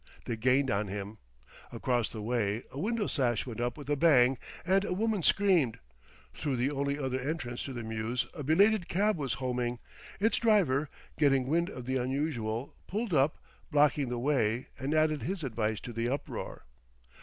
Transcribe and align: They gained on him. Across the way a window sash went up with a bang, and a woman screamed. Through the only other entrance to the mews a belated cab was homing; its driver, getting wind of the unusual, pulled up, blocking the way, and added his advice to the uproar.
They 0.25 0.35
gained 0.35 0.71
on 0.71 0.87
him. 0.87 1.19
Across 1.71 2.09
the 2.09 2.23
way 2.23 2.63
a 2.71 2.79
window 2.79 3.05
sash 3.05 3.45
went 3.45 3.61
up 3.61 3.77
with 3.77 3.87
a 3.87 3.95
bang, 3.95 4.39
and 4.65 4.83
a 4.83 4.93
woman 4.93 5.21
screamed. 5.21 5.77
Through 6.33 6.55
the 6.55 6.71
only 6.71 6.97
other 6.97 7.19
entrance 7.19 7.61
to 7.65 7.73
the 7.73 7.83
mews 7.83 8.25
a 8.33 8.41
belated 8.41 8.87
cab 8.87 9.15
was 9.15 9.35
homing; 9.35 9.77
its 10.19 10.39
driver, 10.39 10.89
getting 11.19 11.45
wind 11.45 11.69
of 11.69 11.85
the 11.85 11.97
unusual, 11.97 12.73
pulled 12.87 13.13
up, 13.13 13.37
blocking 13.69 14.09
the 14.09 14.17
way, 14.17 14.69
and 14.79 14.95
added 14.95 15.21
his 15.21 15.43
advice 15.43 15.79
to 15.81 15.93
the 15.93 16.09
uproar. 16.09 16.65